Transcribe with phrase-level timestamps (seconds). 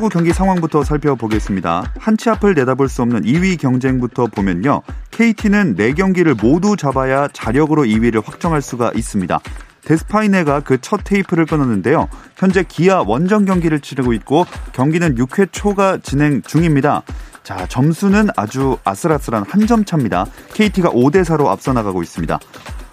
[0.00, 1.92] 프로야구 경기 상황부터 살펴보겠습니다.
[1.98, 4.80] 한치 앞을 내다볼 수 없는 2위 경쟁부터 보면요.
[5.10, 9.38] KT는 4경기를 모두 잡아야 자력으로 2위를 확정할 수가 있습니다.
[9.84, 12.08] 데스파이네가 그 첫 테이프를 끊었는데요.
[12.36, 17.02] 현재 기아 원정 경기를 치르고 있고 경기는 6회 초가 진행 중입니다.
[17.42, 20.24] 자, 점수는 아주 아슬아슬한 한 점 차입니다.
[20.54, 22.38] KT가 5대 4로 앞서 나가고 있습니다.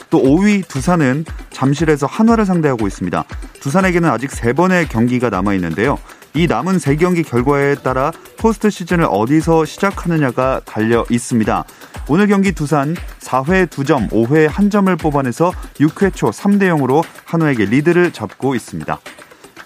[0.09, 3.23] 또 5위 두산은 잠실에서 한화를 상대하고 있습니다.
[3.61, 5.97] 두산에게는 아직 3번의 경기가 남아 있는데요.
[6.33, 11.63] 이 남은 3경기 결과에 따라 포스트 시즌을 어디서 시작하느냐가 달려 있습니다.
[12.09, 18.55] 오늘 경기 두산 4회 2점, 5회 1점을 뽑아내서 6회 초 3대 0으로 한화에게 리드를 잡고
[18.55, 18.99] 있습니다.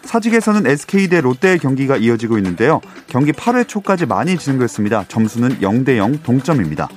[0.03, 2.81] 사직에서는 SK 대 롯데의 경기가 이어지고 있는데요.
[3.08, 5.05] 경기 8회 초까지 많이 진행됐습니다.
[5.08, 6.89] 점수는 0대 0 동점입니다.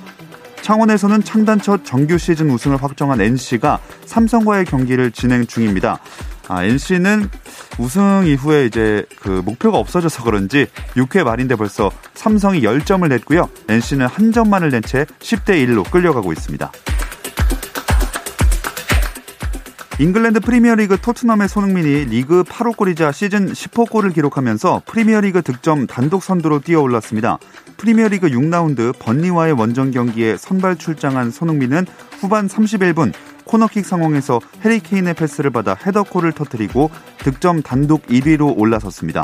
[0.65, 5.99] 창원에서는 창단 첫 정규 시즌 우승을 확정한 NC가 삼성과의 경기를 진행 중입니다.
[6.47, 7.29] 아, NC는
[7.77, 13.47] 우승 이후에 이제 그 목표가 없어져서 그런지 6회 말인데 벌써 삼성이 10점을 냈고요.
[13.69, 16.71] NC는 한 점만을 낸 채 10대 1로 끌려가고 있습니다.
[19.97, 26.59] 잉글랜드 프리미어리그 토트넘의 손흥민이 리그 8호 골이자 시즌 10호 골을 기록하면서 프리미어리그 득점 단독 선두로
[26.59, 27.37] 뛰어올랐습니다.
[27.77, 31.85] 프리미어리그 6라운드 번니와의 원정 경기에 선발 출장한 손흥민은
[32.19, 33.13] 후반 31분
[33.45, 39.23] 코너킥 상황에서 해리 케인의 패스를 받아 헤더골을 터뜨리고 득점 단독 1위로 올라섰습니다.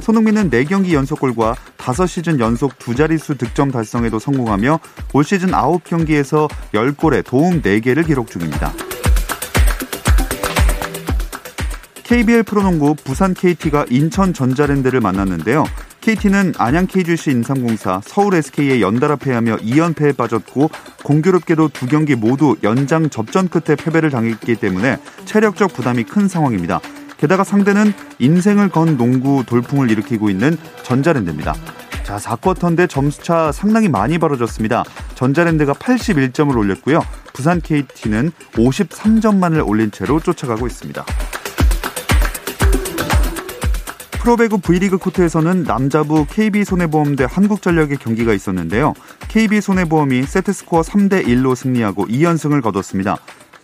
[0.00, 4.80] 손흥민은 4경기 연속골과 5시즌 연속 두 자릿수 득점 달성에도 성공하며
[5.12, 8.72] 올 시즌 9경기에서 10골에 도움 4개를 기록 중입니다.
[12.10, 15.62] KBL 프로농구 부산 KT가 인천 전자랜드를 만났는데요.
[16.00, 20.72] KT는 안양 KGC 인삼공사, 서울 SK에 연달아 패하며 2연패에 빠졌고
[21.04, 26.80] 공교롭게도 두 경기 모두 연장 접전 끝에 패배를 당했기 때문에 체력적 부담이 큰 상황입니다.
[27.16, 31.54] 게다가 상대는 인생을 건 농구 돌풍을 일으키고 있는 전자랜드입니다.
[32.02, 34.82] 자, 4쿼터인데 점수차 상당히 많이 벌어졌습니다.
[35.14, 37.02] 전자랜드가 81점을 올렸고요.
[37.34, 41.04] 부산 KT는 53점만을 올린 채로 쫓아가고 있습니다.
[44.20, 48.92] 프로배구 V리그 코트에서는 남자부 KB손해보험 대 한국전력의 경기가 있었는데요.
[49.28, 53.16] KB손해보험이 세트스코어 3대 1로 승리하고 2연승을 거뒀습니다.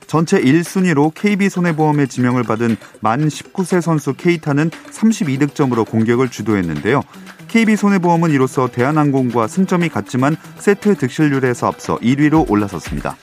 [0.06, 7.02] 전체 1순위로 KB손해보험의 지명을 받은 만 19세 선수 케이타는 32득점으로 공격을 주도했는데요.
[7.48, 13.16] KB손해보험은 이로써 대한항공과 승점이 같지만 세트 득실률에서 앞서 1위로 올라섰습니다.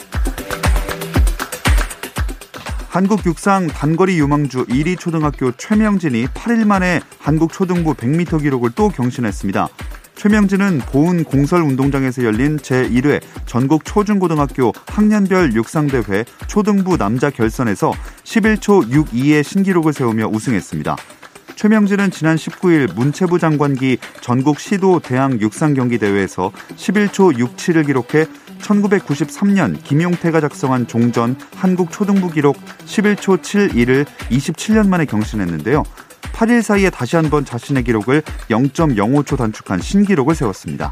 [2.93, 9.67] 한국 육상 단거리 유망주 1위 초등학교 최명진이 8일 만에 한국 초등부 100m 기록을 또 경신했습니다.
[10.13, 17.93] 최명진은 보은 공설 운동장에서 열린 제1회 전국 초중고등학교 학년별 육상대회 초등부 남자 결선에서
[18.25, 20.95] 11초 62의 신기록을 세우며 우승했습니다.
[21.55, 28.27] 최명진은 지난 19일 문체부 장관기 전국 시도 대항 육상 경기 대회에서 11초 67을 기록해
[28.63, 35.83] 1993년 김용태가 작성한 종전 한국 초등부 기록 11초 71을 27년 만에 경신했는데요.
[36.33, 40.91] 8일 사이에 다시 한번 자신의 기록을 0.05초 단축한 신기록을 세웠습니다.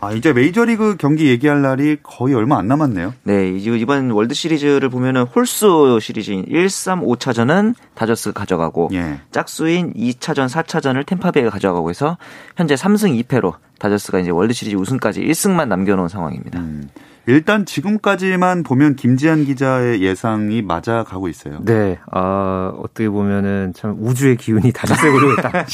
[0.00, 3.14] 아, 이제 메이저리그 경기 얘기할 날이 거의 얼마 안 남았네요.
[3.24, 9.20] 네, 이번 월드 시리즈를 보면은 홀수 시리즈인 1, 3, 5차전은 다저스가 가져가고 예.
[9.30, 12.16] 짝수인 2차전, 4차전을 탬파베이가 가져가고 해서
[12.56, 16.60] 현재 3승 2패로 다저스가 이제 월드 시리즈 우승까지 1승만 남겨 놓은 상황입니다.
[16.60, 16.88] 음.
[17.26, 21.58] 일단 지금까지만 보면 김지한 기자의 예상이 맞아가고 있어요.
[21.64, 25.66] 네, 어, 어떻게 보면은 참 우주의 기운이 다자색으로 딱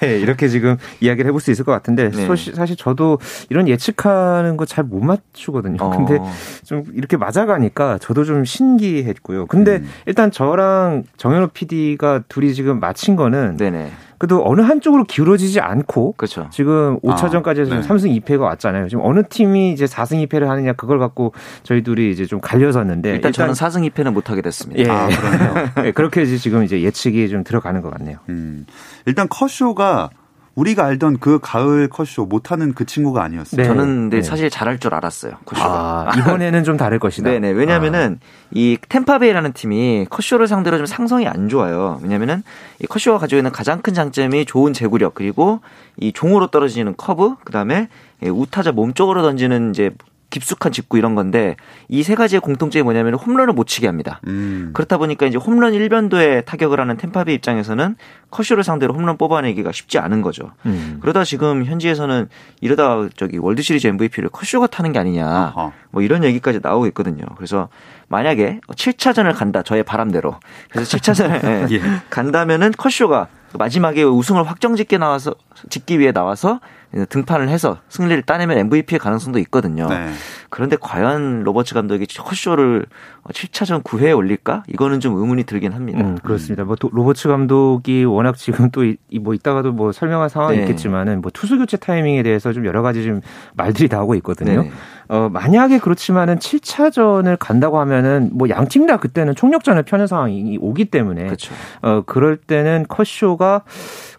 [0.00, 2.26] 네, 이렇게 지금 이야기를 해볼 수 있을 것 같은데 네.
[2.26, 3.18] 사실 저도
[3.48, 5.76] 이런 예측하는 거 잘 못 맞추거든요.
[5.80, 5.90] 어.
[5.90, 6.18] 근데
[6.64, 9.46] 좀 이렇게 맞아가니까 저도 좀 신기했고요.
[9.46, 9.88] 근데 음.
[10.06, 13.90] 일단 저랑 정현호 PD가 둘이 지금 맞힌 거는 네네.
[14.22, 16.46] 그래도 어느 한쪽으로 기울어지지 않고 그렇죠.
[16.52, 17.88] 지금 5차전까지 해서 아, 네.
[17.88, 18.86] 3승 2패가 왔잖아요.
[18.86, 21.32] 지금 어느 팀이 이제 4승 2패를 하느냐 그걸 갖고
[21.64, 24.80] 저희 둘이 이제 좀 갈려섰는데 일단, 일단 저는 4승 2패는 못 하게 됐습니다.
[24.80, 24.88] 예.
[24.88, 25.68] 아, 그러네요.
[25.82, 28.18] 네, 그렇게 지금 이제 예측이 좀 들어가는 것 같네요.
[28.28, 28.64] 음.
[29.06, 30.10] 일단 컷쇼가
[30.54, 33.62] 우리가 알던 그 가을 컷쇼 못하는 그 친구가 아니었어요.
[33.62, 33.66] 네.
[33.66, 34.22] 저는 근데 네.
[34.22, 35.32] 사실 잘할 줄 알았어요.
[35.46, 36.10] 컷쇼가.
[36.10, 37.30] 아, 이번에는 좀 다를 것이다.
[37.30, 37.50] 네네.
[37.50, 38.26] 왜냐면은 아.
[38.50, 42.00] 이 템파베이라는 팀이 컷쇼를 상대로 좀 상성이 안 좋아요.
[42.02, 42.42] 왜냐면은
[42.80, 45.60] 이 커쇼가 가지고 있는 가장 큰 장점이 좋은 제구력 그리고
[45.96, 47.88] 이 종으로 떨어지는 커브 그다음에
[48.22, 49.90] 우타자 몸쪽으로 던지는 이제
[50.32, 51.56] 깊숙한 직구 이런 건데
[51.88, 54.20] 이 세 가지의 공통점이 뭐냐면 홈런을 못 치게 합니다.
[54.26, 54.70] 음.
[54.72, 57.96] 그렇다 보니까 이제 홈런 일변도의 타격을 하는 템파베이 입장에서는
[58.30, 60.50] 커쇼를 상대로 홈런 뽑아내기가 쉽지 않은 거죠.
[60.66, 60.98] 음.
[61.00, 62.28] 그러다 지금 현지에서는
[62.60, 65.26] 이러다 저기 월드 시리즈 MVP를 커쇼가 타는 게 아니냐.
[65.26, 65.72] 아하.
[65.90, 67.24] 뭐 이런 얘기까지 나오고 있거든요.
[67.36, 67.68] 그래서
[68.08, 69.62] 만약에 7차전을 간다.
[69.62, 70.40] 저의 바람대로.
[70.70, 71.80] 그래서 7차전을 예.
[72.10, 75.34] 간다면은 커쇼가 마지막에 우승을 확정짓게 나와서
[75.68, 76.60] 짓기 위해 나와서
[77.08, 79.88] 등판을 해서 승리를 따내면 MVP의 가능성도 있거든요.
[79.88, 80.10] 네.
[80.50, 82.84] 그런데 과연 로버츠 감독이 컷쇼를
[83.30, 84.64] 7차전 9회에 올릴까?
[84.66, 86.00] 이거는 좀 의문이 들긴 합니다.
[86.00, 86.64] 음, 그렇습니다.
[86.64, 88.82] 뭐 로버츠 감독이 워낙 지금 또
[89.20, 90.62] 뭐 이따가도 뭐 설명할 상황이 네.
[90.62, 93.20] 있겠지만은 뭐 투수 교체 타이밍에 대해서 좀 여러 가지 좀
[93.54, 94.62] 말들이 나오고 있거든요.
[94.62, 94.70] 네.
[95.08, 100.86] 어, 만약에 그렇지만은 7차전을 간다고 하면은 뭐 양 팀 다 그때는 총력전을 펴는 상황이 오기
[100.86, 101.54] 때문에 그렇죠.
[101.82, 103.62] 어, 그럴 때는 컷쇼가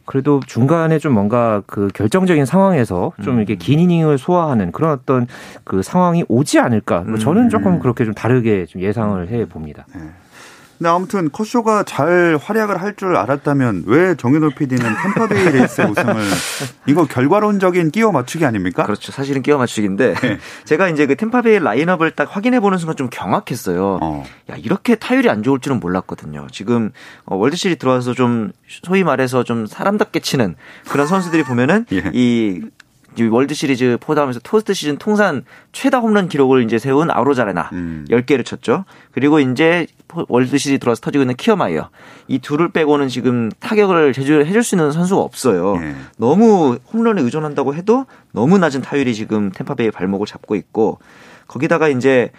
[0.06, 3.58] 그래도 중간에 좀 뭔가 그 결정적인 상황에서 좀 이렇게 음.
[3.58, 5.28] 긴 이닝을 소화하는 그런 어떤
[5.64, 7.02] 그 상황이 오지 않을까.
[7.02, 7.80] 뭐 저는 조금 음.
[7.80, 9.86] 그렇게 좀 다르게 좀 예상을 해 봅니다.
[9.96, 10.02] 네.
[10.78, 16.16] 근데 아무튼 컷쇼가 잘 활약을 할 줄 알았다면 왜 정현호 PD는 템파베이 레이스 우승을
[16.86, 18.84] 이거 결과론적인 끼워 맞추기 아닙니까?
[18.86, 19.12] 그렇죠.
[19.12, 20.38] 사실은 끼워 맞추기인데 네.
[20.66, 24.00] 제가 이제 그 템파베이 라인업을 딱 확인해 보는 순간 좀 경악했어요.
[24.02, 24.24] 어.
[24.52, 26.48] 야 이렇게 타율이 안 좋을 줄은 몰랐거든요.
[26.52, 26.92] 지금
[27.26, 30.56] 어, 월드 시리 들어와서 좀 소위 말해서 좀 사람답게 치는
[30.90, 32.12] 그런 선수들이 보면은 예.
[32.14, 32.62] 이
[33.32, 38.06] 월드 시리즈 포함해서 포스트 시즌 통산 최다 홈런 기록을 이제 세운 아로자레나 음.
[38.10, 38.86] 10개를 쳤죠.
[39.12, 39.88] 그리고 이제
[40.28, 41.90] 월드 시리즈 들어와서 터지고 있는 키어마이어
[42.28, 45.76] 이 둘을 빼고는 지금 타격을 제조해 줄 수 있는 선수가 없어요.
[45.78, 45.96] 네.
[46.18, 51.00] 너무 홈런에 의존한다고 해도 너무 낮은 타율이 지금 템파베이의 발목을 잡고 있고
[51.48, 52.32] 거기다가 이제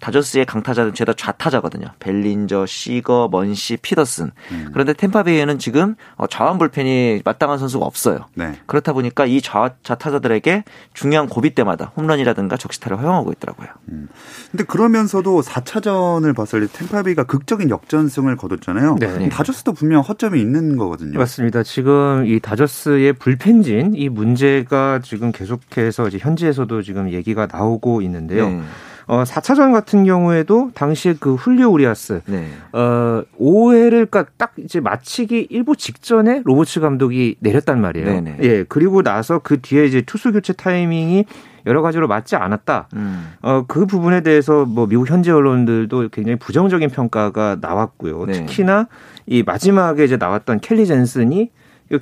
[0.00, 1.86] 다저스의 강타자는 죄다 좌타자거든요.
[1.98, 4.30] 벨린저, 시거, 먼시, 피더슨.
[4.52, 4.68] 음.
[4.72, 8.26] 그런데 템파베이에는 지금 어, 좌완 불펜이 마땅한 선수가 없어요.
[8.34, 8.58] 네.
[8.66, 13.68] 그렇다 보니까 이 좌, 좌타자들에게 중요한 고비 때마다 홈런이라든가 적시타를 허용하고 있더라고요.
[13.90, 14.08] 음.
[14.50, 18.96] 근데 그러면서도 4차전을 봤을 때 템파베이가 극적인 역전승을 거뒀잖아요.
[19.00, 19.28] 네.
[19.28, 21.18] 다저스도 분명 허점이 있는 거거든요.
[21.18, 21.62] 맞습니다.
[21.62, 28.48] 지금 이 다저스의 불펜진 이 문제가 지금 계속해서 이제 현지에서도 지금 얘기가 나오고 있는데요.
[28.48, 28.62] 네.
[29.06, 32.48] 어, 4차전 같은 경우에도 당시에 그 훌리오 우리아스 네.
[32.72, 38.06] 어, 5회를 그러니까 딱 이제 마치기 일부 직전에 로버츠 감독이 내렸단 말이에요.
[38.06, 38.38] 네네.
[38.42, 38.64] 예.
[38.68, 41.24] 그리고 나서 그 뒤에 이제 투수 교체 타이밍이
[41.66, 42.88] 여러 가지로 맞지 않았다.
[42.94, 43.32] 음.
[43.42, 48.26] 어, 그 부분에 대해서 뭐 미국 현지 언론들도 굉장히 부정적인 평가가 나왔고요.
[48.26, 48.32] 네.
[48.32, 48.88] 특히나
[49.26, 51.50] 이 마지막에 이제 나왔던 켈리 젠슨이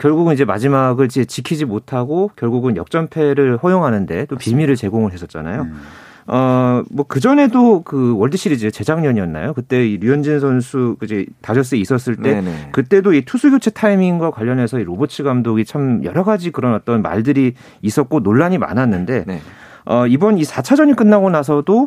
[0.00, 5.62] 결국은 이제 마지막을 이제 지키지 못하고 결국은 역전패를 허용하는데 또 빌미를 제공을 했었잖아요.
[5.62, 5.80] 음.
[6.26, 9.52] 어, 뭐, 그전에도 그 월드 시리즈 재작년이었나요?
[9.52, 12.70] 그때 이 류현진 선수 이제 다저스에 있었을 때 네네.
[12.72, 17.54] 그때도 이 투수 교체 타이밍과 관련해서 이 로버츠 감독이 참 여러 가지 그런 어떤 말들이
[17.82, 19.40] 있었고 논란이 많았는데 네.
[19.84, 21.86] 어, 이번 이 4차전이 끝나고 나서도 어,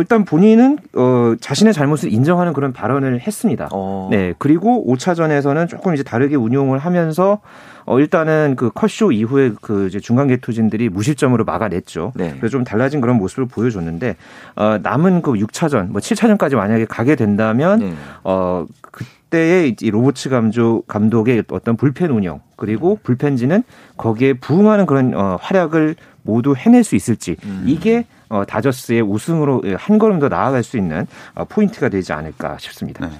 [0.00, 3.68] 일단 본인은 어, 자신의 잘못을 인정하는 그런 발언을 했습니다.
[3.72, 4.08] 어.
[4.10, 4.34] 네.
[4.38, 7.40] 그리고 5차전에서는 조금 이제 다르게 운용을 하면서
[7.84, 12.12] 어, 일단은 그 컷쇼 이후에 그 이제 중간계 투진들이 무실점으로 막아냈죠.
[12.14, 12.30] 네.
[12.38, 14.16] 그래서 좀 달라진 그런 모습을 보여줬는데
[14.56, 17.92] 어, 남은 그 6차전, 뭐 7차전까지 만약에 가게 된다면 네.
[18.24, 23.64] 어 그 때의 이 로버츠 감독 감독의 어떤 불펜 운영 그리고 불펜진은
[23.96, 27.64] 거기에 부응하는 그런 어, 활약을 모두 해낼 수 있을지 음.
[27.66, 33.06] 이게 어, 다저스의 우승으로 한 걸음 더 나아갈 수 있는 어, 포인트가 되지 않을까 싶습니다.
[33.06, 33.12] 네.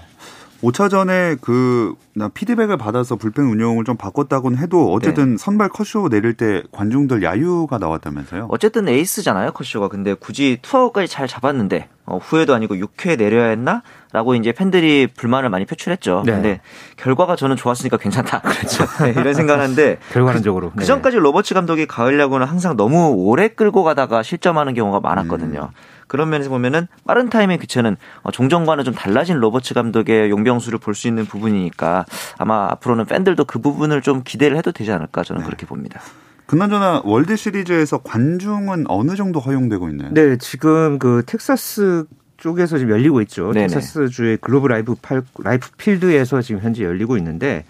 [0.62, 1.94] 5차전에 그
[2.34, 5.36] 피드백을 받아서 불펜 운영을 좀 바꿨다고는 해도 어쨌든 네.
[5.36, 8.46] 선발 컷쇼 내릴 때 관중들 야유가 나왔다면서요?
[8.48, 13.82] 어쨌든 에이스잖아요 컷쇼가 근데 굳이 투아웃까지 잘 잡았는데 어, 후회도 아니고 6회 내려야 했나?
[14.12, 16.24] 라고 이제 팬들이 불만을 많이 표출했죠.
[16.26, 16.32] 네.
[16.32, 16.60] 근데
[16.96, 18.40] 결과가 저는 좋았으니까 괜찮다.
[18.42, 18.84] 그렇죠.
[19.04, 23.84] 네, 이런 생각하는데 결과론적으로 그, 그 전까지 로버츠 감독이 가을 야구는 항상 너무 오래 끌고
[23.84, 25.70] 가다가 실점하는 경우가 많았거든요.
[25.72, 25.91] 음.
[26.06, 31.08] 그런 면에서 보면은 빠른 타임의 교체는 어, 종전과는 좀 달라진 로버츠 감독의 용병술을 볼 수
[31.08, 32.04] 있는 부분이니까
[32.38, 35.46] 아마 앞으로는 팬들도 그 부분을 좀 기대를 해도 되지 않을까 저는 네.
[35.46, 36.00] 그렇게 봅니다.
[36.46, 40.10] 그나저나 월드 시리즈에서 관중은 어느 정도 허용되고 있나요?
[40.12, 42.04] 네, 지금 그 텍사스
[42.36, 43.52] 쪽에서 지금 열리고 있죠.
[43.52, 43.68] 네네.
[43.68, 47.64] 텍사스 주의 글로브 라이프 팔, 라이프 필드에서 지금 현재 열리고 있는데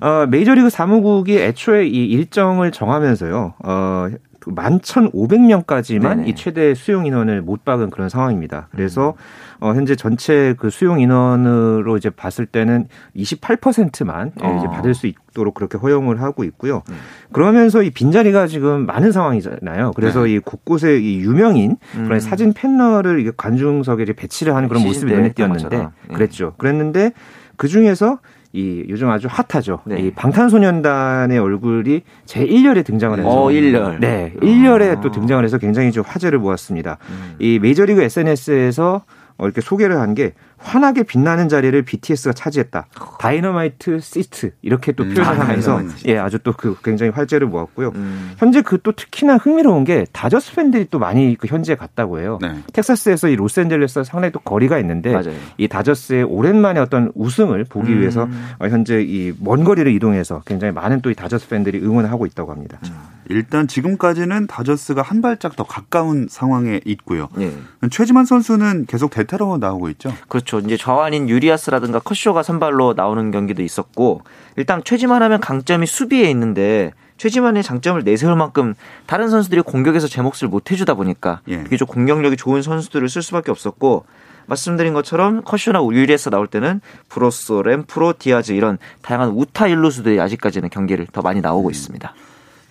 [0.00, 3.54] 어, 메이저리그 사무국이 애초에 이 일정을 정하면서요.
[3.64, 4.08] 어,
[4.46, 8.68] 11,500명까지만 이 최대 수용 인원을 못 박은 그런 상황입니다.
[8.70, 9.14] 그래서
[9.60, 9.66] 음.
[9.66, 12.86] 어, 현재 전체 그 수용 인원으로 이제 봤을 때는
[13.16, 14.56] 28%만 어.
[14.58, 16.82] 이제 받을 수 있도록 그렇게 허용을 하고 있고요.
[16.90, 16.94] 음.
[17.32, 19.92] 그러면서 이 빈자리가 지금 많은 상황이잖아요.
[19.96, 20.34] 그래서 네.
[20.34, 22.20] 이 곳곳에 이 유명인 그런 음.
[22.20, 25.88] 사진 패널을 이게 관중석에 이제 배치를 하는 그런 모습이 눈에 띄었는데 네.
[26.14, 26.54] 그랬죠.
[26.58, 27.12] 그랬는데
[27.56, 28.18] 그 중에서
[28.56, 29.80] 이 요즘 아주 핫하죠.
[29.84, 30.00] 네.
[30.00, 33.98] 이 방탄소년단의 얼굴이 제 1열에 등장을 해서 어, 1열.
[34.00, 34.32] 네.
[34.40, 35.00] 1열에 아.
[35.02, 36.96] 또 등장을 해서 굉장히 좀 화제를 모았습니다.
[37.10, 37.34] 음.
[37.38, 39.02] 이 메이저리그 SNS에서
[39.38, 42.86] 어, 이렇게 소개를 한 게 환하게 빛나는 자리를 BTS가 차지했다.
[43.18, 45.14] 다이너마이트 시트 이렇게 또 음.
[45.14, 47.92] 표현을 음, 하면서 예 아주 또 그 굉장히 화제를 모았고요.
[47.94, 48.32] 음.
[48.38, 52.38] 현재 그 또 특히나 흥미로운 게 다저스 팬들이 또 많이 그 현지에 갔다고 해요.
[52.40, 52.62] 네.
[52.72, 55.34] 텍사스에서 이 로스앤젤레스와 상당히 또 거리가 있는데 맞아요.
[55.58, 58.00] 이 다저스의 오랜만에 어떤 우승을 보기 음.
[58.00, 62.26] 위해서 어, 현재 이 먼 거리를 이동해서 굉장히 많은 또 이 다저스 팬들이 응원을 하고
[62.26, 62.78] 있다고 합니다.
[62.86, 62.90] 음.
[63.28, 67.28] 일단 지금까지는 다저스가 한 발짝 더 가까운 상황에 있고요.
[67.36, 67.50] 네.
[67.90, 70.12] 최지만 선수는 계속 대타로 나오고 있죠.
[70.28, 70.45] 그렇죠.
[70.64, 74.22] 이제 좌완인 유리아스라든가 컷쇼가 선발로 나오는 경기도 있었고
[74.56, 78.74] 일단 최지만 하면 강점이 수비에 있는데 최지만의 장점을 내세울 만큼
[79.06, 81.62] 다른 선수들이 공격에서 제 몫을 못 해주다 보니까 예.
[81.64, 84.04] 비교적 공격력이 좋은 선수들을 쓸 수밖에 없었고
[84.46, 91.06] 말씀드린 것처럼 커쇼나 유리아스 나올 때는 브로소, 렌프로, 디아즈 이런 다양한 우타 일루수들이 아직까지는 경기를
[91.12, 91.70] 더 많이 나오고 음.
[91.70, 92.14] 있습니다.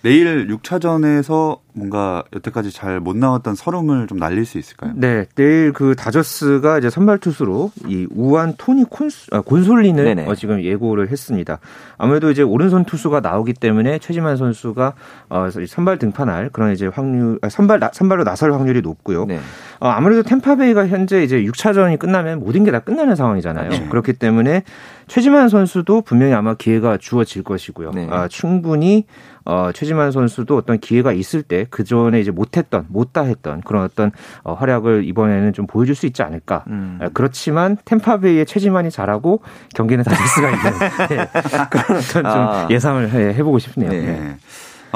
[0.06, 4.92] 내일 6차전에서 뭔가 여태까지 잘 못 나왔던 설움을 좀 날릴 수 있을까요?
[4.94, 10.62] 네, 내일 그 다저스가 이제 선발 투수로 이 우완 토니 곤소, 아, 곤솔린을 어, 지금
[10.62, 11.58] 예고를 했습니다.
[11.98, 14.94] 아무래도 이제 오른손 투수가 나오기 때문에 최지만 선수가
[15.28, 19.26] 어, 선발 등판할 그런 이제 확률 아, 선발 선발로 나설 확률이 높고요.
[19.26, 19.40] 네.
[19.80, 23.70] 어, 아무래도 템파베이가 현재 이제 6차전이 끝나면 모든 게 다 끝나는 상황이잖아요.
[23.70, 23.86] 네.
[23.88, 24.62] 그렇기 때문에
[25.06, 27.92] 최지만 선수도 분명히 아마 기회가 주어질 것이고요.
[27.92, 28.08] 네.
[28.10, 29.04] 아, 충분히
[29.44, 34.10] 어, 최지만 선수도 어떤 기회가 있을 때 그 전에 이제 못했던 못다 했던 그런 어떤
[34.42, 36.64] 어, 활약을 이번에는 좀 보여줄 수 있지 않을까.
[36.68, 36.98] 음.
[37.00, 39.42] 아, 그렇지만 템파베이의 최지만이 잘하고
[39.74, 40.72] 경기는 다를 수가 있는
[41.08, 41.28] 네.
[41.70, 42.68] 그런 어떤 좀 아.
[42.70, 43.90] 예상을 해, 해보고 싶네요.
[43.90, 44.36] 네.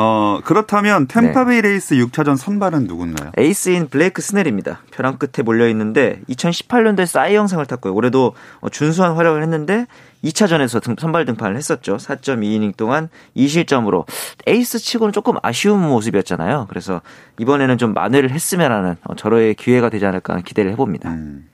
[0.00, 0.06] 네.
[0.06, 1.68] 어, 그렇다면 템파베이 네.
[1.68, 3.32] 레이스 6차전 선발은 누군가요?
[3.36, 4.80] 에이스인 블레이크 스넬입니다.
[4.90, 7.94] 벼랑 끝에 몰려 있는데 2018년도에 사이영상을 탔고요.
[7.94, 9.86] 올해도 어, 준수한 활약을 했는데
[10.24, 11.96] 2차전에서 선발 등판을 했었죠.
[11.96, 14.06] 4.2이닝 동안 2실점으로
[14.46, 16.66] 에이스 치고는 조금 아쉬운 모습이었잖아요.
[16.68, 17.02] 그래서
[17.38, 21.10] 이번에는 좀 만회를 했으면 하는 어, 절호의 기회가 되지 않을까 하는 기대를 해봅니다.
[21.10, 21.46] 음.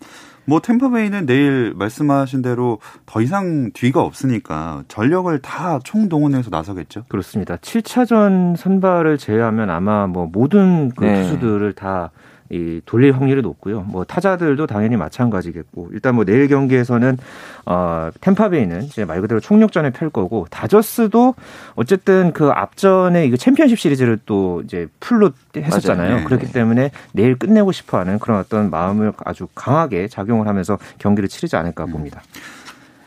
[0.47, 7.05] 뭐 템퍼베이는 내일 말씀하신 대로 더 이상 뒤가 없으니까 전력을 다 총동원해서 나서겠죠.
[7.09, 7.57] 그렇습니다.
[7.57, 11.23] 7차전 선발을 제외하면 아마 뭐 모든 그 네.
[11.23, 12.11] 투수들을 다
[12.51, 13.83] 이 돌릴 확률이 높고요.
[13.83, 17.19] 뭐 타자들도 당연히 마찬가지겠고 일단 뭐 내일 경기에서는
[17.67, 21.35] 어 템파베이는 이제 말 그대로 총력전에 펼 거고 다저스도
[21.75, 26.17] 어쨌든 그 앞전에 이거 챔피언십 시리즈를 또 이제 풀로 했었잖아요.
[26.17, 26.53] 네, 그렇기 네.
[26.53, 31.91] 때문에 내일 끝내고 싶어하는 그런 어떤 마음을 아주 강하게 작용을 하면서 경기를 치르지 않을까 음.
[31.91, 32.23] 봅니다.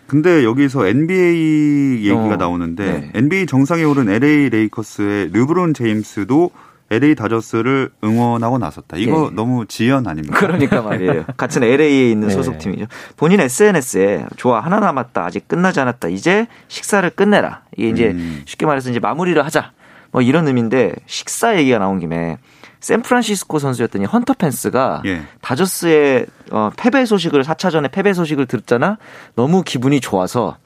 [0.09, 3.11] 근데 여기서 NBA 얘기가 어, 나오는데 네.
[3.13, 6.49] NBA 정상에 오른 LA 레이커스의 르브론 제임스도
[6.91, 8.97] LA 다저스를 응원하고 나섰다.
[8.97, 9.35] 이거 네.
[9.35, 10.37] 너무 지연 아닙니까?
[10.39, 11.25] 그러니까 말이에요.
[11.37, 12.33] 같은 LA에 있는 네.
[12.33, 12.85] 소속팀이죠.
[13.15, 15.25] 본인 SNS에 좋아 하나 남았다.
[15.25, 16.09] 아직 끝나지 않았다.
[16.09, 17.63] 이제 식사를 끝내라.
[17.77, 18.41] 이게 이제 음.
[18.45, 19.71] 쉽게 말해서 이제 마무리를 하자.
[20.11, 22.37] 뭐 이런 의미인데 식사 얘기가 나온 김에
[22.79, 25.21] 샌프란시스코 선수였더니 헌터 펜스가 예.
[25.41, 28.97] 다저스의 어, 패배 소식을 4차전에 패배 소식을 들었잖아.
[29.35, 30.57] 너무 기분이 좋아서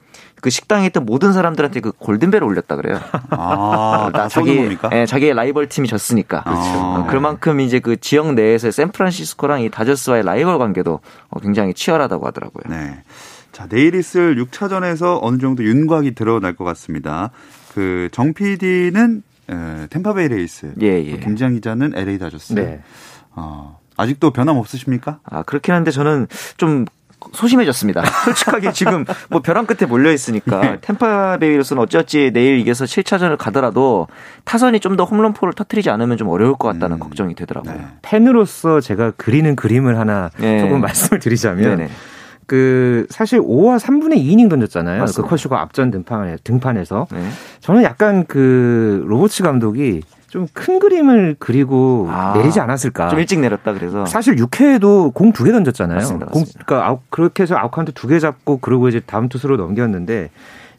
[0.44, 3.00] 그 식당에 있던 모든 사람들한테 그 골든벨을 올렸다 그래요.
[3.30, 4.90] 아, 나 자기, 겁니까?
[4.92, 6.42] 예, 자기의 라이벌 팀이 졌으니까.
[6.42, 6.60] 그렇죠.
[6.60, 12.64] 어, 그만큼 이제 그 지역 내에서 샌프란시스코랑 이 다저스와의 라이벌 관계도 어, 굉장히 치열하다고 하더라고요.
[12.68, 12.98] 네.
[13.52, 17.30] 자, 내일 있을 6차전에서 어느 정도 윤곽이 드러날 것 같습니다.
[17.74, 21.16] 그 정 PD는 에, 템파베이 레이스, 예, 예.
[21.16, 22.52] 김지한 기자는 LA 다저스.
[22.52, 22.82] 네.
[23.30, 25.20] 어, 아직도 변함 없으십니까?
[25.24, 26.26] 아, 그렇긴 한데 저는
[26.58, 26.84] 좀
[27.32, 28.02] 소심해졌습니다.
[28.24, 30.78] 솔직하게 지금 뭐 벼랑 끝에 몰려 있으니까 네.
[30.80, 34.08] 템파베이로서는 어찌어찌 내일 이겨서 7차전을 가더라도
[34.44, 37.00] 타선이 좀 더 홈런포를 터트리지 않으면 좀 어려울 것 같다는 음.
[37.00, 37.74] 걱정이 되더라고요.
[37.74, 37.84] 네.
[38.02, 40.60] 팬으로서 제가 그리는 그림을 하나 네.
[40.60, 41.90] 조금 말씀을 드리자면 네네.
[42.46, 44.98] 그 사실 5와 3분의 2이닝 던졌잖아요.
[44.98, 45.22] 그 맞습니다.
[45.22, 47.26] 그 커쇼가 앞전 등판에 등판에서 네.
[47.60, 50.02] 저는 약간 그 로버츠 감독이
[50.34, 53.08] 좀 큰 그림을 그리고 아, 내리지 않았을까.
[53.08, 54.04] 좀 일찍 내렸다 그래서.
[54.04, 55.96] 사실 6회에도 공 두 개 던졌잖아요.
[55.98, 56.32] 맞습니다, 맞습니다.
[56.32, 60.30] 공, 그러니까 아웃, 그렇게 해서 아웃카운트 두 개 잡고 그러고 이제 다음 투수로 넘겼는데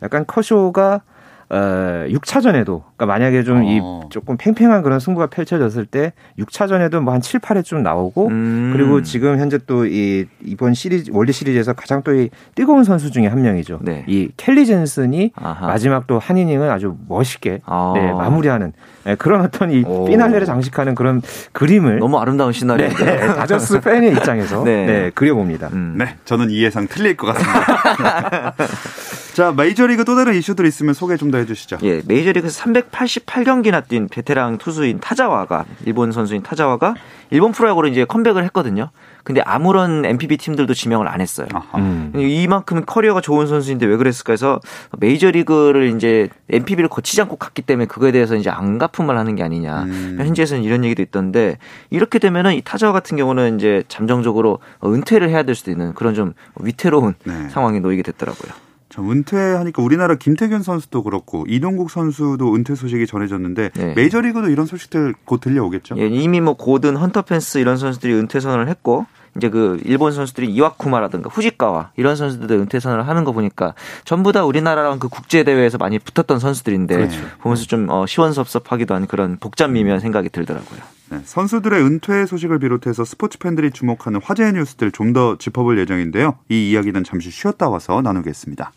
[0.04, 1.02] 약간 커쇼가
[1.50, 4.02] 어, 6차전에도, 그러니까 만약에 좀이 어.
[4.10, 8.72] 조금 팽팽한 그런 승부가 펼쳐졌을 때 6차전에도 뭐 한 7, 8회 좀 나오고 음.
[8.76, 13.28] 그리고 지금 현재 또 이 이번 시리즈 월드 시리즈에서 가장 또 이 뜨거운 선수 중에
[13.28, 13.80] 한 명이죠.
[13.82, 14.04] 네.
[14.08, 15.68] 이 켈리 젠슨이 아하.
[15.68, 17.92] 마지막 또 한 이닝을 아주 멋있게 아.
[17.96, 18.74] 네, 마무리하는
[19.04, 20.06] 네, 그런 어떤 이 오.
[20.06, 21.22] 피날레를 장식하는 그런
[21.52, 22.88] 그림을 너무 아름다운 시나리오.
[22.88, 24.86] 네, 네, 다저스 팬의 입장에서 네.
[24.86, 25.68] 네 그려봅니다.
[25.74, 25.96] 음.
[25.98, 28.56] 네, 저는 이 예상 틀릴 것 같습니다.
[29.36, 31.80] 자, 메이저리그 또 다른 이슈들 있으면 소개 좀 더 해주시죠.
[31.84, 36.94] 예, 메이저리그에서 388경기나 뛴 베테랑 투수인 타자와가 일본 선수인 타자와가
[37.32, 38.92] 일본 프로야구로 이제 컴백을 했거든요.
[39.26, 41.48] 근데 아무런 NPB 팀들도 지명을 안 했어요.
[41.76, 42.14] 음.
[42.16, 44.62] 이만큼 커리어가 좋은 선수인데 왜 그랬을까 해서
[45.00, 49.84] 메이저리그를 이제 NPB를 거치지 않고 갔기 때문에 그거에 대해서 이제 앙갚음을 하는 게 아니냐.
[49.84, 50.16] 음.
[50.20, 51.58] 현지에서는 이런 얘기도 있던데
[51.90, 56.34] 이렇게 되면은 이 타자와 같은 경우는 이제 잠정적으로 은퇴를 해야 될 수도 있는 그런 좀
[56.62, 57.50] 위태로운 네.
[57.50, 58.54] 상황에 놓이게 됐더라고요.
[58.96, 63.94] 자, 은퇴하니까 우리나라 김태균 선수도 그렇고 이동국 선수도 은퇴 소식이 전해졌는데 네.
[63.94, 65.96] 메이저리그도 이런 소식들 곧 들려오겠죠?
[65.98, 70.48] 예, 이미 뭐 고든 헌터 펜스 이런 선수들이 은퇴 선언을 했고 이제 그 일본 선수들이
[70.50, 73.74] 이와쿠마라든가 후지카와 이런 선수들도 은퇴 선언을 하는 거 보니까
[74.06, 77.20] 전부 다 우리나라랑 그 국제 대회에서 많이 붙었던 선수들인데 그렇죠.
[77.42, 80.80] 보면서 좀 어, 시원섭섭하기도 한 그런 복잡미묘한 생각이 들더라고요.
[81.10, 86.36] 네, 선수들의 은퇴 소식을 비롯해서 스포츠 팬들이 주목하는 화제의 뉴스들 좀 더 짚어볼 예정인데요.
[86.50, 88.72] 이 이야기는 잠시 쉬었다 와서 나누겠습니다.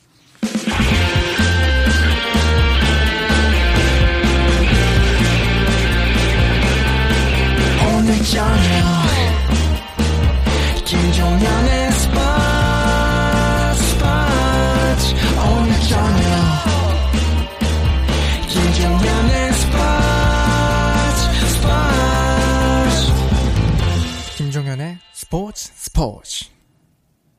[25.99, 26.45] 스포츠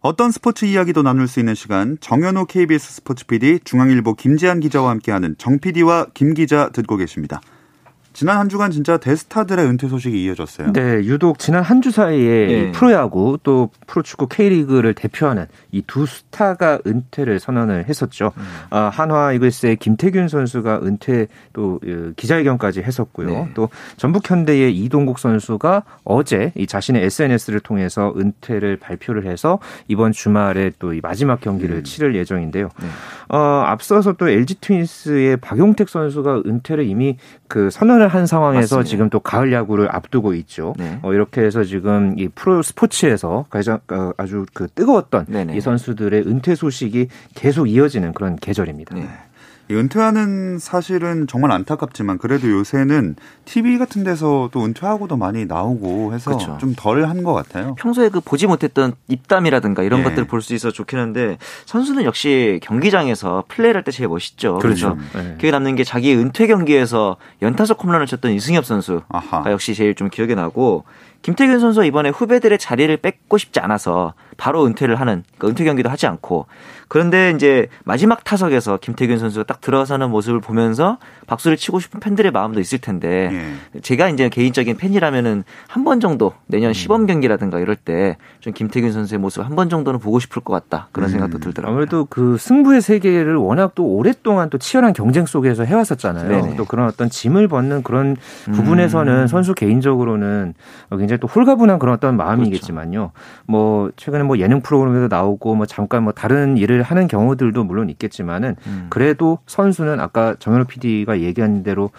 [0.01, 5.35] 어떤 스포츠 이야기도 나눌 수 있는 시간 정현호 KBS 스포츠 PD 중앙일보 김지한 기자와 함께하는
[5.37, 7.39] 정 PD와 김 기자 듣고 계십니다.
[8.19, 10.73] 지난 한 주간 진짜 대스타들의 은퇴 소식이 이어졌어요.
[10.73, 12.71] 네, 유독 지난 한 주 사이에 네.
[12.73, 18.33] 프로야구 또 프로축구 K리그를 대표하는 이 두 스타가 은퇴를 선언을 했었죠.
[18.35, 18.43] 음.
[18.71, 23.27] 아, 한화 이글스의 김태균 선수가 은퇴 또 어, 기자회견까지 했었고요.
[23.29, 23.49] 네.
[23.53, 30.71] 또 전북 현대의 이동국 선수가 어제 이 자신의 SNS를 통해서 은퇴를 발표를 해서 이번 주말에
[30.77, 31.83] 또 이 마지막 경기를 음.
[31.85, 32.67] 치를 예정인데요.
[32.81, 32.87] 네.
[33.29, 37.15] 어, 앞서서 또 LG 트윈스의 박용택 선수가 은퇴를 이미
[37.49, 38.89] 그 선언을 한 상황에서 맞습니다.
[38.89, 40.75] 지금 또 가을 야구를 앞두고 있죠.
[40.77, 40.99] 네.
[41.01, 45.57] 어, 이렇게 해서 지금 이 프로 스포츠에서 가장 어, 아주 그 뜨거웠던 네네.
[45.57, 48.95] 이 선수들의 은퇴 소식이 계속 이어지는 그런 계절입니다.
[48.95, 49.09] 네.
[49.71, 53.15] 은퇴하는 사실은 정말 안타깝지만 그래도 요새는
[53.49, 56.57] TV 같은 데서 또 은퇴하고도 많이 나오고 해서 그렇죠.
[56.59, 57.73] 좀덜 한 것 같아요.
[57.79, 60.03] 평소에 그 보지 못했던 입담이라든가 이런 예.
[60.03, 64.59] 것들을 볼 수 있어 좋긴 한데 선수는 역시 경기장에서 플레이를 할때 제일 멋있죠.
[64.59, 64.97] 그렇죠.
[65.15, 65.35] 네.
[65.39, 69.51] 기억에 남는 게 자기 은퇴 경기에서 연타석 홈런을 쳤던 이승엽 선수가 아하.
[69.51, 70.85] 역시 제일 좀 기억에 나고
[71.21, 76.07] 김태균 선수 이번에 후배들의 자리를 뺏고 싶지 않아서 바로 은퇴를 하는 그러니까 은퇴 경기도 하지
[76.07, 76.45] 않고
[76.87, 82.61] 그런데 이제 마지막 타석에서 김태균 선수가 딱 들어서는 모습을 보면서 박수를 치고 싶은 팬들의 마음도
[82.61, 83.29] 있을 텐데
[83.75, 83.79] 예.
[83.81, 86.73] 제가 이제 개인적인 팬이라면은 한 번 정도 내년 음.
[86.73, 90.87] 시범 경기라든가 이럴 때 좀 김태균 선수의 모습 한 번 정도는 보고 싶을 것 같다
[90.91, 91.11] 그런 음.
[91.11, 91.73] 생각도 들더라고요.
[91.73, 96.29] 아무래도 그 승부의 세계를 워낙 또 오랫동안 또 치열한 경쟁 속에서 해왔었잖아요.
[96.29, 96.55] 네네.
[96.55, 99.27] 또 그런 어떤 짐을 벗는 그런 부분에서는 음.
[99.27, 100.53] 선수 개인적으로는
[100.91, 103.11] 굉장히 또 홀가분한 그런 어떤 마음이겠지만요.
[103.11, 103.11] 그렇죠.
[103.45, 108.55] 뭐 최근에 뭐 예능 프로그램에도 나오고 뭐 잠깐 뭐 다른 일을 하는 경우들도 물론 있겠지만은
[108.67, 108.87] 음.
[108.89, 111.89] 그래도 선수는 아까 정현우 PD가 얘기한 대로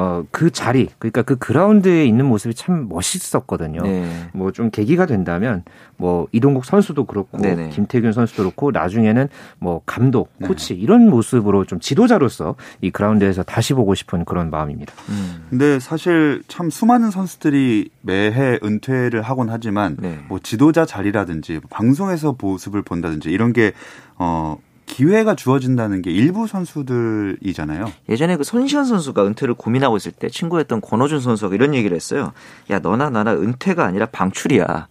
[0.00, 3.82] 어, 그 자리, 그러니까 그 그라운드에 있는 모습이 참 멋있었거든요.
[3.82, 4.28] 네.
[4.32, 5.64] 뭐좀 계기가 된다면
[5.96, 7.70] 뭐 이동국 선수도 그렇고 네네.
[7.70, 10.46] 김태균 선수도 그렇고 나중에는 뭐 감독, 네.
[10.46, 10.80] 코치 네.
[10.80, 14.94] 이런 모습으로 좀 지도자로서 이 그라운드에서 다시 보고 싶은 그런 마음입니다.
[15.08, 15.46] 음.
[15.50, 20.20] 근데 사실 참 수많은 선수들이 매해 은퇴를 하곤 하지만 네.
[20.28, 23.72] 뭐 지도자 자리라든지 방송에서 모습을 본다든지 이런 게
[24.14, 24.58] 어,
[24.88, 27.92] 기회가 주어진다는 게 일부 선수들이잖아요.
[28.08, 32.32] 예전에 그 손시현 선수가 은퇴를 고민하고 있을 때 친구였던 권호준 선수가 이런 얘기를 했어요.
[32.70, 34.88] 야 너나 나나 은퇴가 아니라 방출이야.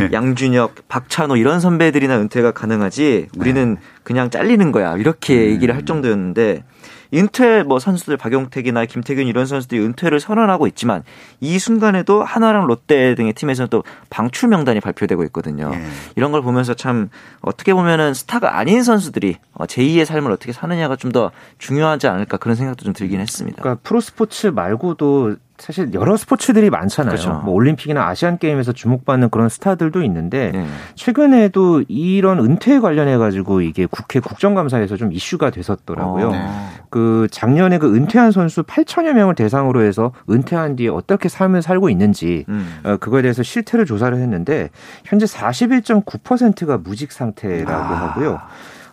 [0.00, 0.08] 음.
[0.12, 3.80] 양준혁, 박찬호 이런 선배들이나 은퇴가 가능하지 우리는 네.
[4.02, 5.50] 그냥 잘리는 거야 이렇게 음.
[5.52, 6.64] 얘기를 할 정도였는데
[7.14, 11.04] 은퇴 뭐 선수들 박용택이나 김태균 이런 선수들이 은퇴를 선언하고 있지만
[11.40, 15.70] 이 순간에도 하나랑 롯데 등의 팀에서는 또 방출 명단이 발표되고 있거든요.
[15.72, 15.82] 예.
[16.16, 17.10] 이런 걸 보면서 참
[17.42, 22.56] 어떻게 보면은 스타가 아닌 선수들이 어, 제2의 삶을 어떻게 사느냐가 좀 더 중요하지 않을까 그런
[22.56, 23.60] 생각도 좀 들긴 했습니다.
[23.60, 27.12] 그러니까 프로 스포츠 말고도 사실 여러 스포츠들이 많잖아요.
[27.12, 27.40] 그렇죠.
[27.44, 30.66] 뭐 올림픽이나 아시안 게임에서 주목받는 그런 스타들도 있는데 네.
[30.96, 36.28] 최근에도 이런 은퇴 관련해 가지고 이게 국회 국정감사에서 좀 이슈가 됐었더라고요.
[36.28, 36.44] 어, 네.
[36.90, 42.44] 그 작년에 그 은퇴한 선수 8천여 명을 대상으로 해서 은퇴한 뒤에 어떻게 삶을 살고 있는지
[42.48, 42.80] 음.
[42.82, 44.68] 어, 그거에 대해서 실태를 조사를 했는데
[45.04, 48.08] 현재 41.9%가 무직 상태라고 아.
[48.08, 48.40] 하고요.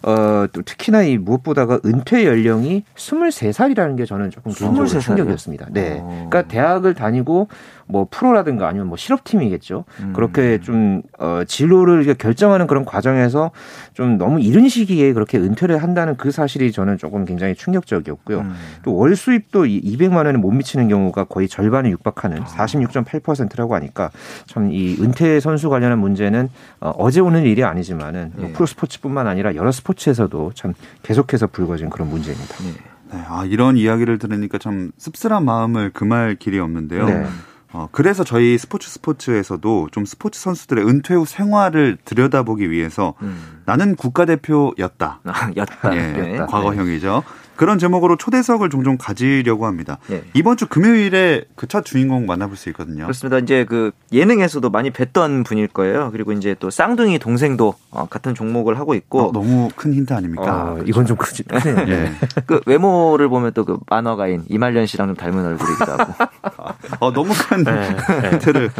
[0.03, 5.67] 어, 또 특히나 이 무엇보다가 은퇴 연령이 23살이라는 게 저는 조금 개인적으로 충격이었습니다.
[5.71, 5.97] 네.
[5.99, 6.27] 어.
[6.29, 7.47] 그러니까 대학을 다니고
[7.89, 9.83] 뭐 프로라든가 아니면 뭐 실업팀이겠죠.
[9.99, 10.13] 음.
[10.15, 13.51] 그렇게 좀 어, 진로를 결정하는 그런 과정에서
[13.93, 18.39] 좀 너무 이른 시기에 그렇게 은퇴를 한다는 그 사실이 저는 조금 굉장히 충격적이었고요.
[18.39, 18.53] 음.
[18.83, 24.09] 또월 수입도 200만 원에 못 미치는 경우가 거의 절반에 육박하는 46.8%라고 하니까
[24.45, 26.49] 참 이 은퇴 선수 관련한 문제는
[26.79, 28.53] 어, 어제 오는 일이 아니지만은 뭐 네.
[28.53, 30.73] 프로 스포츠뿐만 아니라 여러 스포츠에서도 참
[31.03, 32.55] 계속해서 불거진 그런 문제입니다.
[32.63, 32.73] 네.
[33.11, 37.05] 네, 아, 이런 이야기를 들으니까 참 씁쓸한 마음을 금할 길이 없는데요.
[37.07, 37.25] 네.
[37.71, 43.61] 어, 그래서 저희 스포츠 스포츠에서도 좀 스포츠 선수들의 은퇴 후 생활을 들여다보기 위해서 음.
[43.65, 45.21] 나는 국가대표였다.
[45.23, 45.95] 아, 였다.
[45.95, 46.37] 예, 네.
[46.37, 47.23] 과거형이죠.
[47.59, 49.97] 그런 제목으로 초대석을 종종 가지려고 합니다.
[50.11, 50.23] 예.
[50.33, 53.03] 이번 주 금요일에 그 첫 주인공 만나볼 수 있거든요.
[53.03, 53.37] 그렇습니다.
[53.37, 56.09] 이제 그 예능에서도 많이 뵀던 분일 거예요.
[56.11, 60.71] 그리고 이제 또 쌍둥이 동생도 어, 같은 종목을 하고 있고 어, 너무 큰 힌트 아닙니까?
[60.73, 61.43] 어, 이건 좀 크지.
[61.43, 62.11] 네.
[62.47, 66.13] 그 외모를 보면 또 그 만화가인 이말년 씨랑 좀 닮은 얼굴이기도 하고.
[67.01, 67.95] 어, 너무 큰 네.
[68.31, 68.71] 힌트를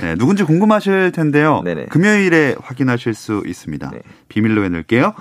[0.00, 1.60] 네, 누군지 궁금하실 텐데요.
[1.64, 1.86] 네네.
[1.86, 3.90] 금요일에 확인하실 수 있습니다.
[3.90, 3.98] 네.
[4.28, 5.12] 비밀로 해놓을게요.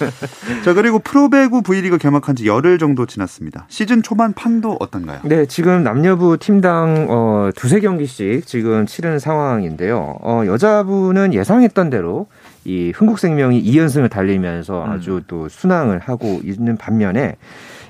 [0.64, 3.66] 자 그리고 프로배구 V리그 개막한 지 열흘 정도 지났습니다.
[3.68, 5.20] 시즌 초반 판도 어떤가요?
[5.24, 10.18] 네, 지금 남녀부 팀당 어, 두세 경기씩 지금 치르는 상황인데요.
[10.20, 12.26] 어, 여자부는 예상했던 대로
[12.64, 14.90] 이 흥국생명이 2연승을 달리면서 음.
[14.90, 17.36] 아주 또 순항을 하고 있는 반면에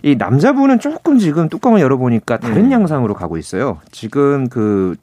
[0.02, 2.72] 이 남자부는 조금 지금 뚜껑을 열어보니까 다른 음.
[2.72, 3.80] 양상으로 가고 있어요.
[3.90, 4.94] 지금 그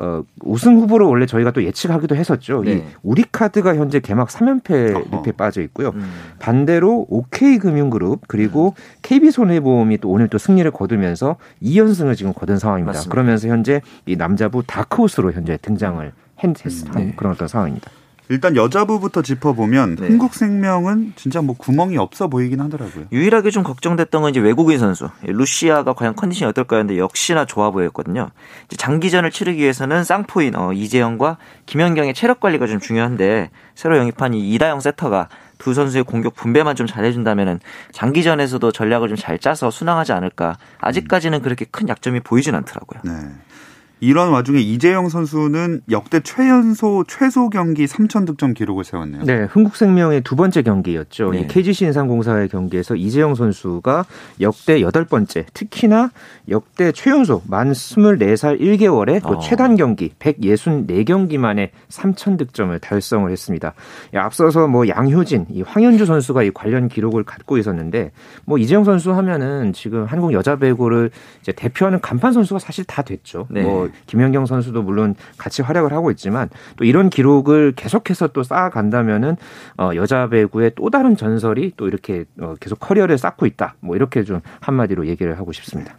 [0.00, 2.62] 어, 우승 후보로 원래 저희가 또 예측하기도 했었죠.
[2.62, 2.72] 네.
[2.72, 5.88] 이 우리 카드가 현재 개막 3연패 늪에 빠져 있고요.
[5.88, 6.08] 음.
[6.38, 8.82] 반대로 OK 금융그룹 그리고 음.
[9.02, 12.92] KB손해보험이 또 오늘 또 승리를 거두면서 2연승을 지금 거둔 상황입니다.
[12.92, 13.10] 맞습니다.
[13.10, 16.12] 그러면서 현재 이 남자부 다크호스로 현재 등장을
[16.44, 16.54] 했, 한
[16.94, 17.12] 네.
[17.16, 17.90] 그런 어떤 상황입니다.
[18.30, 20.08] 일단 여자부부터 짚어보면 네.
[20.08, 23.06] 흥국생명은 진짜 뭐 구멍이 없어 보이긴 하더라고요.
[23.12, 28.30] 유일하게 좀 걱정됐던 건 이제 외국인 선수 루시아가 과연 컨디션이 어떨까 했는데 역시나 좋아 보였거든요.
[28.76, 34.80] 장기전을 치르기 위해서는 쌍포인 어, 이재영과 김연경의 체력 관리가 좀 중요한데 새로 영입한 이 이다영
[34.80, 37.60] 세터가 두 선수의 공격 분배만 좀 잘해준다면은
[37.92, 40.56] 장기전에서도 전략을 좀 잘 짜서 순항하지 않을까.
[40.78, 43.00] 아직까지는 그렇게 큰 약점이 보이진 않더라고요.
[43.04, 43.12] 네.
[44.00, 49.24] 이런 와중에 이재영 선수는 역대 최연소 최소 경기 3천 득점 기록을 세웠네요.
[49.24, 51.30] 네, 흥국생명의 두 번째 경기였죠.
[51.32, 51.46] 네.
[51.46, 54.04] KGC 인삼공사의 경기에서 이재영 선수가
[54.40, 56.10] 역대 여덟 번째, 특히나
[56.48, 59.38] 역대 최연소 만 24살 1개월에 또 어.
[59.40, 63.74] 최단 경기 164경기 만에 3천 득점을 달성을 했습니다.
[64.14, 68.12] 앞서서 뭐 양효진, 이 황현주 선수가 이 관련 기록을 갖고 있었는데
[68.44, 71.10] 뭐 이재영 선수 하면은 지금 한국 여자 배구를
[71.42, 73.46] 이제 대표하는 간판 선수가 사실 다 됐죠.
[73.50, 73.62] 네.
[73.62, 79.36] 뭐 김연경 선수도 물론 같이 활약을 하고 있지만 또 이런 기록을 계속해서 또 쌓아간다면은
[79.78, 83.74] 어, 여자 배구의 또 다른 전설이 또 이렇게 어, 계속 커리어를 쌓고 있다.
[83.80, 85.94] 뭐 이렇게 좀 한마디로 얘기를 하고 싶습니다.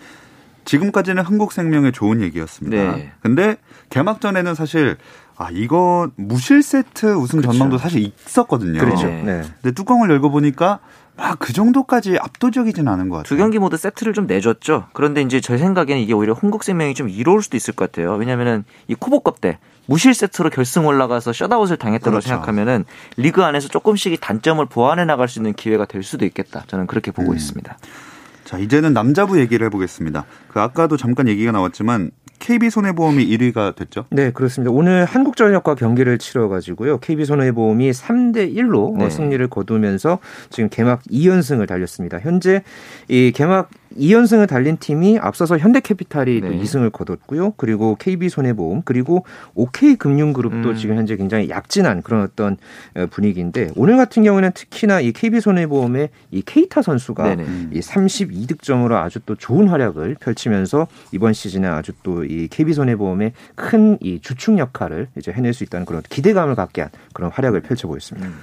[0.66, 2.96] 지금까지는 한국생명의 좋은 얘기였습니다.
[2.96, 3.12] 네.
[3.22, 3.58] 근데
[3.90, 4.98] 개막전에는 사실
[5.36, 7.54] 아 이거 무실 세트 우승 그렇죠.
[7.54, 8.80] 전망도 사실 있었거든요.
[8.80, 9.08] 그렇죠.
[9.08, 9.42] 네.
[9.62, 10.80] 근데 뚜껑을 열고 보니까
[11.20, 13.28] 막 그 정도까지 압도적이진 않은 것 같아요.
[13.28, 14.88] 두 경기 모두 세트를 좀 내줬죠.
[14.94, 18.14] 그런데 이제 제 생각에는 이게 오히려 홍국생명이 좀 이로울 수도 있을 것 같아요.
[18.16, 22.28] 왜냐면은 이 코보컵 때 무실 세트로 결승 올라가서 셧아웃을 당했다고 그렇죠.
[22.28, 22.86] 생각하면은
[23.18, 26.64] 리그 안에서 조금씩 단점을 보완해 나갈 수 있는 기회가 될 수도 있겠다.
[26.68, 27.36] 저는 그렇게 보고 음.
[27.36, 27.78] 있습니다.
[28.44, 30.26] 자, 이제는 남자부 얘기를 해보겠습니다.
[30.48, 34.06] 그 아까도 잠깐 얘기가 나왔지만 KB손해보험이 1위가 됐죠?
[34.10, 34.72] 네, 그렇습니다.
[34.72, 37.00] 오늘 한국전력과 경기를 치러가지고요.
[37.00, 39.10] KB손해보험이 3대 1로 네.
[39.10, 42.20] 승리를 거두면서 지금 개막 2연승을 달렸습니다.
[42.20, 42.64] 현재
[43.08, 46.48] 이 개막 2연승을 달린 팀이 앞서서 현대캐피탈이 네.
[46.48, 47.54] 또 2승을 거뒀고요.
[47.58, 49.26] 그리고 KB손해보험 그리고
[49.56, 50.76] OK금융그룹도 음.
[50.76, 52.58] 지금 현재 굉장히 약진한 그런 어떤
[52.96, 57.46] 어, 분위기인데 오늘 같은 경우는 특히나 이 KB손해보험의 이 케이타 선수가 네네.
[57.74, 64.58] 이 32득점으로 아주 또 좋은 활약을 펼치면서 이번 시즌에 아주 또이 KB손해보험의 큰 이 주축
[64.58, 68.28] 역할을 이제 해낼 수 있다는 그런 기대감을 갖게 한 그런 활약을 펼쳐 보였습니다.
[68.28, 68.36] 음.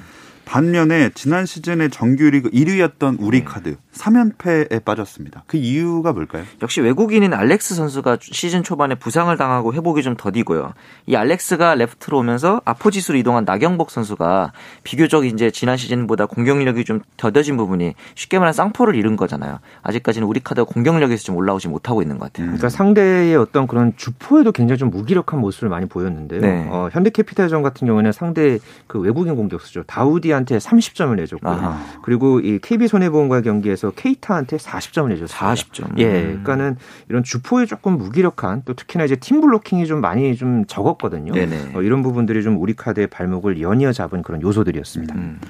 [0.47, 3.77] 반면에 지난 시즌에 정규리그 1위였던 우리카드 네.
[3.93, 5.43] 3연패에 빠졌습니다.
[5.49, 6.45] 그 이유가 뭘까요?
[6.63, 10.73] 역시 외국인인 알렉스 선수가 시즌 초반에 부상을 당하고 회복이 좀 더디고요.
[11.07, 14.53] 이 알렉스가 레프트로 오면서 아포지수로 이동한 나경복 선수가
[14.85, 19.59] 비교적 이제 지난 시즌보다 공격력이 좀 더뎌진 부분이 쉽게 말하면 쌍포를 잃은 거잖아요.
[19.83, 22.47] 아직까지는 우리카드가 공격력에서 좀 올라오지 못하고 있는 것 같아요.
[22.47, 26.41] 그러니까 상대의 어떤 그런 주포에도 굉장히 좀 무기력한 모습을 많이 보였는데요.
[26.41, 26.69] 네.
[26.71, 29.83] 어, 현대캐피탈전 같은 경우는 상대 그 외국인 공격수죠.
[29.89, 35.55] 다우디 KB한테 30점을 내줬고 요 그리고 이 KB 손해보험과 경기에서 케이타한테 40점을 내줬어요.
[35.55, 35.99] 40점.
[35.99, 36.77] 예, 그러니까는
[37.09, 41.33] 이런 주포에 조금 무기력한 또 특히나 이제 팀 블로킹이 좀 많이 좀 적었거든요.
[41.75, 45.15] 어, 이런 부분들이 좀 우리 카드의 발목을 연이어 잡은 그런 요소들이었습니다.
[45.15, 45.41] 음.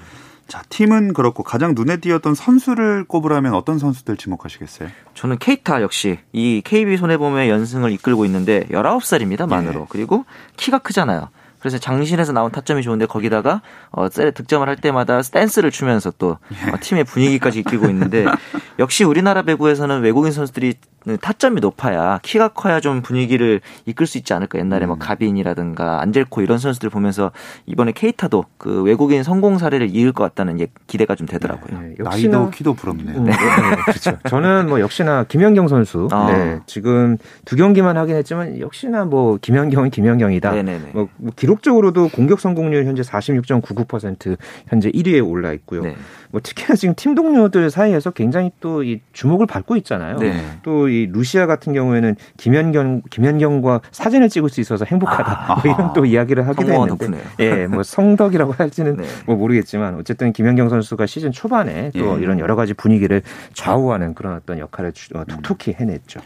[0.48, 4.88] 자, 팀은 그렇고 가장 눈에 띄었던 선수를 꼽으라면 어떤 선수들 지목하시겠어요?
[5.14, 9.80] 저는 케이타 역시 이 KB 손해보험의 연승을 이끌고 있는데 19살입니다, 만으로.
[9.80, 9.86] 예.
[9.88, 10.24] 그리고
[10.56, 11.30] 키가 크잖아요.
[11.66, 16.70] 그래서 장신에서 나온 타점이 좋은데 거기다가 어 득점을 할 때마다 댄스를 추면서 또 예.
[16.70, 18.24] 어, 팀의 분위기까지 이끌고 있는데
[18.78, 20.74] 역시 우리나라 배구에서는 외국인 선수들이
[21.20, 24.58] 타점이 높아야 키가 커야 좀 분위기를 이끌 수 있지 않을까.
[24.58, 24.98] 옛날에 뭐 음.
[24.98, 27.30] 가빈이라든가 안젤코 이런 선수들 보면서
[27.66, 31.80] 이번에 케이타도 그 외국인 성공 사례를 이을 것 같다는 기대가 좀 되더라고요.
[31.80, 33.22] 네, 역시나, 나이도 키도 부럽네요.
[33.22, 33.30] 네.
[33.30, 33.36] 네,
[33.84, 34.18] 그렇죠.
[34.28, 36.26] 저는 뭐 역시나 김연경 선수 아.
[36.32, 40.50] 네, 지금 두 경기만 하긴 했지만 역시나 뭐 김연경은 김연경이다.
[40.50, 40.90] 네네네.
[40.92, 44.36] 뭐, 뭐 기록적으로도 공격 성공률 현재 46.99%
[44.68, 45.82] 현재 1위에 올라 있고요.
[45.82, 45.96] 네.
[46.30, 50.18] 뭐 특히나 지금 팀 동료들 사이에서 굉장히 또 이 주목을 받고 있잖아요.
[50.18, 50.40] 네.
[50.62, 56.04] 또이 루시아 같은 경우에는 김연경 김연경과 사진을 찍을 수 있어서 행복하다 아, 뭐 이런 또
[56.04, 57.22] 이야기를 하기도 했는데, 덕분에요.
[57.40, 59.04] 예, 뭐 성덕이라고 할지는 네.
[59.26, 62.22] 뭐 모르겠지만 어쨌든 김연경 선수가 시즌 초반에 또 예.
[62.22, 63.22] 이런 여러 가지 분위기를
[63.54, 66.20] 좌우하는 그런 어떤 역할을 어, 톡톡히 해냈죠.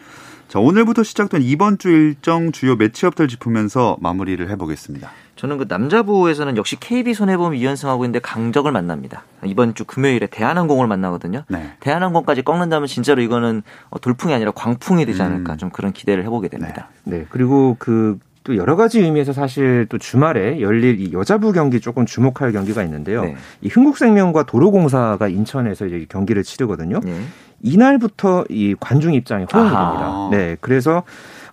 [0.50, 5.08] 자, 오늘부터 시작된 이번 주 일정 주요 매치업들 짚으면서 마무리를 해보겠습니다.
[5.36, 9.22] 저는 그 남자부에서는 역시 KB 손해보험 2연승하고 있는데 강적을 만납니다.
[9.44, 11.44] 이번 주 금요일에 대한항공을 만나거든요.
[11.46, 11.70] 네.
[11.78, 15.58] 대한항공까지 꺾는다면 진짜로 이거는 어, 돌풍이 아니라 광풍이 되지 않을까 음.
[15.58, 16.88] 좀 그런 기대를 해보게 됩니다.
[17.04, 17.26] 네, 네.
[17.30, 22.82] 그리고 그또 여러 가지 의미에서 사실 또 주말에 열릴 이 여자부 경기 조금 주목할 경기가
[22.82, 23.22] 있는데요.
[23.22, 23.36] 네.
[23.60, 26.98] 이 흥국생명과 도로공사가 인천에서 이제 경기를 치르거든요.
[27.04, 27.20] 네.
[27.62, 30.28] 이날부터 이 관중 입장이 허용이 됩니다.
[30.30, 31.02] 네, 그래서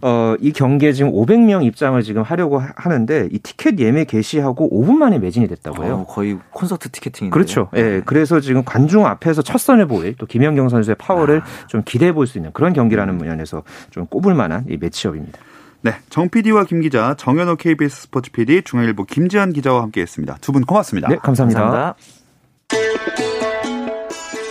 [0.02, 5.18] 어, 이 경기에 지금 500명 입장을 지금 하려고 하는데 이 티켓 예매 개시하고 5분 만에
[5.18, 5.94] 매진이 됐다고요.
[5.94, 7.34] 어, 거의 콘서트 티켓팅인데.
[7.34, 7.70] 그렇죠.
[7.76, 7.82] 예.
[7.82, 8.02] 네.
[8.06, 11.68] 그래서 지금 관중 앞에서 첫 선을 보일 또 김연경 선수의 파워를 아.
[11.68, 13.26] 좀 기대해 볼 수 있는 그런 경기라는 음.
[13.26, 15.40] 면에서 좀 꼽을 만한 이 매치업입니다.
[15.82, 20.38] 네, 정 PD와 김 기자, 정현호 KBS 스포츠 PD, 중앙일보 김지한 기자와 함께했습니다.
[20.42, 21.08] 두 분 고맙습니다.
[21.08, 21.62] 네, 감사합니다.
[21.62, 22.17] 감사합니다.